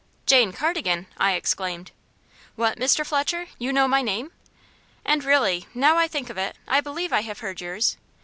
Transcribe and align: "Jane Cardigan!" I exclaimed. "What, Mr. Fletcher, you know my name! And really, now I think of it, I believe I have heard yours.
"Jane 0.25 0.51
Cardigan!" 0.51 1.05
I 1.17 1.33
exclaimed. 1.33 1.91
"What, 2.55 2.79
Mr. 2.79 3.05
Fletcher, 3.05 3.49
you 3.59 3.71
know 3.71 3.87
my 3.87 4.01
name! 4.01 4.31
And 5.05 5.23
really, 5.23 5.67
now 5.75 5.95
I 5.97 6.07
think 6.07 6.31
of 6.31 6.39
it, 6.39 6.57
I 6.67 6.81
believe 6.81 7.13
I 7.13 7.21
have 7.21 7.41
heard 7.41 7.61
yours. 7.61 7.97